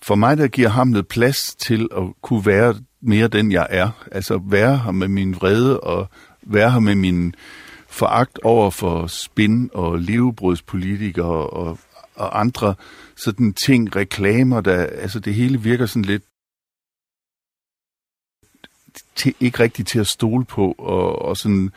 for 0.02 0.16
mig 0.16 0.38
der 0.38 0.48
giver 0.48 0.70
Hamlet 0.70 1.08
plads 1.08 1.56
til 1.56 1.90
at 1.98 2.04
kunne 2.22 2.46
være 2.46 2.76
mere 3.02 3.28
den, 3.28 3.52
jeg 3.52 3.68
er. 3.70 4.06
Altså 4.12 4.42
være 4.44 4.78
her 4.78 4.92
med 4.92 5.08
min 5.08 5.36
vrede 5.36 5.80
og 5.80 6.10
være 6.42 6.72
her 6.72 6.80
med 6.80 6.96
min 6.96 7.36
foragt 7.88 8.40
over 8.44 8.70
for 8.70 9.08
spin 9.08 9.70
og 9.74 10.00
levebrødspolitikere 10.00 11.50
og, 11.50 11.80
og 12.16 12.40
andre 12.40 12.76
sådan 13.16 13.54
ting, 13.54 13.96
reklamer, 13.96 14.62
der, 14.62 14.86
altså 14.86 15.20
det 15.20 15.34
hele 15.34 15.62
virker 15.62 15.86
sådan 15.86 16.06
lidt 16.06 16.24
til, 19.16 19.36
ikke 19.40 19.60
rigtigt 19.60 19.88
til 19.88 20.00
at 20.00 20.08
stole 20.08 20.46
på, 20.46 20.76
og, 20.78 21.22
og 21.22 21.38
sådan, 21.38 21.72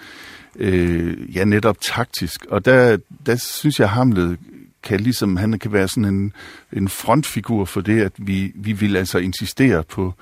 øh, 0.57 1.37
ja, 1.37 1.45
netop 1.45 1.81
taktisk. 1.81 2.47
Og 2.47 2.65
der, 2.65 2.99
der 3.27 3.37
synes 3.37 3.81
jeg, 3.81 3.91
Hamlet 3.91 4.39
kan 4.85 5.01
ligesom, 5.01 5.37
han 5.37 5.59
kan 5.59 5.73
være 5.73 5.89
sådan 5.89 6.05
en, 6.05 6.33
en 6.73 6.89
frontfigur 6.89 7.65
for 7.65 7.81
det, 7.81 8.01
at 8.01 8.13
vi, 8.19 8.53
vi 8.55 8.73
vil 8.73 8.97
altså 8.97 9.19
insistere 9.19 9.85
på, 9.85 10.15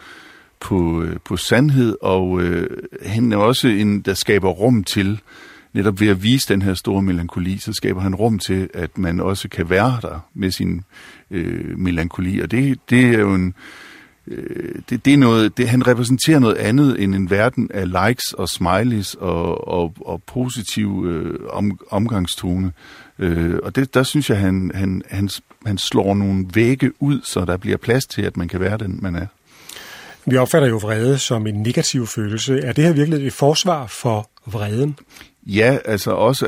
på, 0.60 1.02
øh, 1.02 1.16
på 1.24 1.36
sandhed, 1.36 1.96
og 2.02 2.42
øh, 2.42 2.70
han 3.06 3.32
er 3.32 3.36
også 3.36 3.68
en, 3.68 4.00
der 4.00 4.14
skaber 4.14 4.50
rum 4.50 4.84
til, 4.84 5.20
netop 5.72 6.00
ved 6.00 6.08
at 6.08 6.22
vise 6.22 6.48
den 6.48 6.62
her 6.62 6.74
store 6.74 7.02
melankoli, 7.02 7.58
så 7.58 7.72
skaber 7.72 8.00
han 8.00 8.14
rum 8.14 8.38
til, 8.38 8.68
at 8.74 8.98
man 8.98 9.20
også 9.20 9.48
kan 9.48 9.70
være 9.70 9.98
der 10.02 10.26
med 10.34 10.50
sin 10.50 10.82
øh, 11.30 11.78
melankoli. 11.78 12.40
Og 12.40 12.50
det, 12.50 12.78
det 12.90 13.04
er 13.04 13.18
jo 13.18 13.34
en, 13.34 13.48
øh, 13.48 13.54
det, 14.90 15.04
det 15.04 15.12
er 15.12 15.18
noget, 15.18 15.56
det, 15.56 15.68
han 15.68 15.86
repræsenterer 15.86 16.38
noget 16.38 16.56
andet 16.56 17.02
end 17.02 17.14
en 17.14 17.30
verden 17.30 17.70
af 17.74 17.86
likes 17.86 18.32
og 18.32 18.48
smileys 18.48 19.14
og, 19.14 19.68
og, 19.68 19.94
og 20.00 20.22
positiv 20.26 21.04
øh, 21.08 21.38
om, 21.50 21.80
omgangstone. 21.90 22.72
Øh, 23.18 23.58
og 23.62 23.76
det, 23.76 23.94
der 23.94 24.02
synes 24.02 24.30
jeg, 24.30 24.38
han, 24.38 24.70
han, 24.74 25.02
han, 25.10 25.28
han 25.66 25.78
slår 25.78 26.14
nogle 26.14 26.46
vægge 26.54 26.92
ud, 27.00 27.20
så 27.24 27.44
der 27.44 27.56
bliver 27.56 27.76
plads 27.76 28.06
til, 28.06 28.22
at 28.22 28.36
man 28.36 28.48
kan 28.48 28.60
være 28.60 28.78
den, 28.78 28.98
man 29.02 29.14
er. 29.14 29.26
Vi 30.26 30.36
opfatter 30.36 30.68
jo 30.68 30.76
vrede 30.76 31.18
som 31.18 31.46
en 31.46 31.62
negativ 31.62 32.06
følelse. 32.06 32.58
Er 32.58 32.72
det 32.72 32.84
her 32.84 32.92
virkelig 32.92 33.26
et 33.26 33.32
forsvar 33.32 33.86
for 33.86 34.30
vreden? 34.46 34.98
Ja, 35.46 35.78
altså 35.84 36.10
også, 36.10 36.46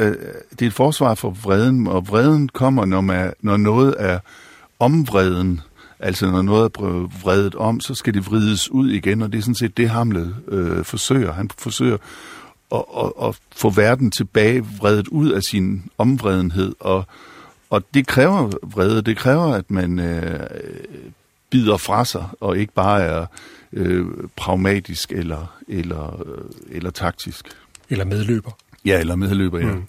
det 0.51 0.63
er 0.63 0.67
et 0.67 0.73
forsvar 0.73 1.15
for 1.15 1.31
vreden, 1.31 1.87
og 1.87 2.09
vreden 2.09 2.49
kommer, 2.49 2.85
når, 2.85 3.01
man, 3.01 3.33
når 3.41 3.57
noget 3.57 3.95
er 3.99 4.19
omvreden. 4.79 5.61
Altså 6.05 6.31
når 6.31 6.43
noget 6.43 6.65
er 6.65 7.09
vredet 7.23 7.55
om, 7.55 7.81
så 7.81 7.95
skal 7.95 8.15
det 8.15 8.27
vrides 8.27 8.71
ud 8.71 8.91
igen, 8.91 9.23
og 9.23 9.33
det 9.33 9.39
er 9.39 9.43
sådan 9.43 9.55
set 9.55 9.77
det, 9.77 9.91
Hamlet 9.91 10.37
øh, 10.49 10.85
forsøger. 10.85 11.33
Han 11.33 11.51
forsøger 11.59 11.97
at, 12.75 12.85
at, 12.99 13.13
at 13.23 13.39
få 13.57 13.71
verden 13.71 14.11
tilbage 14.11 14.67
vredet 14.79 15.09
ud 15.09 15.31
af 15.31 15.43
sin 15.43 15.91
omvredenhed, 15.99 16.75
og, 16.81 17.05
og 17.71 17.85
det 17.95 18.07
kræver 18.07 18.51
vrede, 18.63 19.03
det 19.03 19.17
kræver, 19.17 19.55
at 19.55 19.71
man 19.71 19.99
øh, 19.99 20.47
bider 21.51 21.77
fra 21.77 22.05
sig, 22.05 22.29
og 22.41 22.59
ikke 22.59 22.73
bare 22.73 23.03
er 23.03 23.27
øh, 23.73 24.07
pragmatisk 24.37 25.13
eller, 25.13 25.57
eller, 25.69 26.23
øh, 26.27 26.77
eller 26.77 26.91
taktisk. 26.91 27.47
Eller 27.91 28.05
medløber. 28.05 28.51
Ja, 28.85 29.01
eller 29.01 29.17
medløber, 29.17 29.59
ja. 29.59 29.73
Mm. 29.73 29.85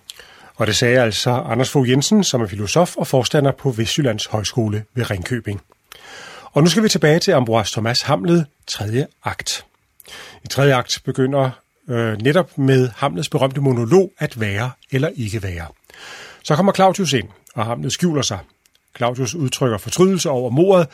Og 0.55 0.67
det 0.67 0.75
sagde 0.75 0.99
altså 0.99 1.31
Anders 1.31 1.69
Fogh 1.69 1.89
Jensen, 1.89 2.23
som 2.23 2.41
er 2.41 2.47
filosof 2.47 2.97
og 2.97 3.07
forstander 3.07 3.51
på 3.51 3.71
Vestjyllands 3.71 4.25
Højskole 4.25 4.83
ved 4.93 5.11
Ringkøbing. 5.11 5.61
Og 6.55 6.63
nu 6.63 6.69
skal 6.69 6.83
vi 6.83 6.89
tilbage 6.89 7.19
til 7.19 7.31
Ambroise 7.31 7.71
Thomas 7.71 8.01
Hamlet, 8.01 8.45
tredje 8.67 9.07
akt. 9.23 9.65
I 10.43 10.47
tredje 10.47 10.75
akt 10.75 11.01
begynder 11.05 11.49
øh, 11.89 12.21
netop 12.21 12.57
med 12.57 12.89
Hamlets 12.95 13.29
berømte 13.29 13.61
monolog 13.61 14.11
at 14.19 14.39
være 14.39 14.71
eller 14.91 15.09
ikke 15.15 15.43
være. 15.43 15.67
Så 16.43 16.55
kommer 16.55 16.73
Claudius 16.73 17.13
ind, 17.13 17.27
og 17.55 17.65
Hamlet 17.65 17.93
skjuler 17.93 18.21
sig. 18.21 18.39
Claudius 18.97 19.35
udtrykker 19.35 19.77
fortrydelse 19.77 20.29
over 20.29 20.49
mordet. 20.49 20.87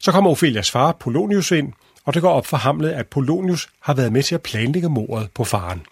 Så 0.00 0.12
kommer 0.12 0.30
Ophelias 0.30 0.70
far, 0.70 0.92
Polonius, 0.92 1.50
ind, 1.50 1.72
og 2.04 2.14
det 2.14 2.22
går 2.22 2.32
op 2.32 2.46
for 2.46 2.56
Hamlet, 2.56 2.90
at 2.90 3.06
Polonius 3.06 3.68
har 3.80 3.94
været 3.94 4.12
med 4.12 4.22
til 4.22 4.34
at 4.34 4.42
planlægge 4.42 4.88
mordet 4.88 5.30
på 5.34 5.44
faren. 5.44 5.82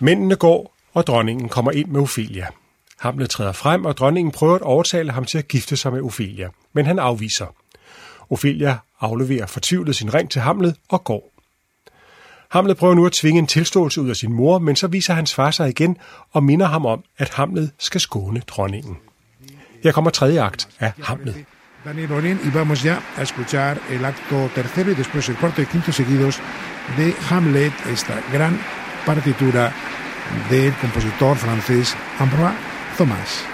Mændene 0.00 0.36
går, 0.36 0.74
og 0.94 1.06
dronningen 1.06 1.48
kommer 1.48 1.70
ind 1.70 1.88
med 1.88 2.00
Ophelia. 2.00 2.46
Hamlet 2.98 3.30
træder 3.30 3.52
frem, 3.52 3.84
og 3.84 3.96
dronningen 3.96 4.32
prøver 4.32 4.54
at 4.54 4.62
overtale 4.62 5.12
ham 5.12 5.24
til 5.24 5.38
at 5.38 5.48
gifte 5.48 5.76
sig 5.76 5.92
med 5.92 6.02
Ophelia, 6.02 6.48
men 6.72 6.86
han 6.86 6.98
afviser. 6.98 7.46
Ophelia 8.32 8.76
afleverer 9.00 9.46
fortvivlet 9.46 9.96
sin 9.96 10.14
ring 10.14 10.30
til 10.30 10.40
Hamlet 10.40 10.76
og 10.88 11.04
går. 11.04 11.32
Hamlet 12.50 12.76
prøver 12.76 12.94
nu 12.94 13.06
at 13.06 13.12
tvinge 13.12 13.38
en 13.38 13.46
tilståelse 13.46 14.00
ud 14.00 14.10
af 14.10 14.16
sin 14.16 14.32
mor, 14.32 14.58
men 14.58 14.76
så 14.76 14.86
viser 14.86 15.14
hans 15.14 15.34
far 15.34 15.50
sig 15.50 15.68
igen 15.68 15.96
og 16.32 16.44
minder 16.44 16.66
ham 16.66 16.86
om, 16.86 17.04
at 17.18 17.30
Hamlet 17.34 17.70
skal 17.78 18.00
skåne 18.00 18.40
dronningen. 18.46 18.96
Her 19.82 19.92
kommer 19.92 20.10
tredje 20.10 20.42
akt 20.42 20.68
af 20.80 20.92
Hamlet. 21.02 21.44
Daniel 21.84 22.12
Oren 22.12 22.38
y 22.44 22.50
vamos 22.58 22.84
ya 22.84 22.96
a 23.18 23.22
escuchar 23.22 23.74
el 23.90 24.04
acto 24.04 24.48
tercero 24.54 24.90
y 24.90 24.94
después 24.94 25.28
el 25.28 25.36
cuarto 25.36 25.62
y 25.62 25.64
quinto 25.64 25.92
seguidos 25.92 26.40
de 26.96 27.12
Hamlet, 27.30 27.72
esta 27.94 28.14
gran 28.32 28.54
partitura 29.06 29.72
del 30.50 30.72
compositor 30.80 31.34
francés 31.36 31.96
Ambroise 32.20 32.58
Thomas. 32.96 33.51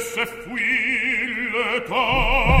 se 0.00 0.24
fuit 0.24 1.26
le 1.52 1.84
temps 1.86 2.60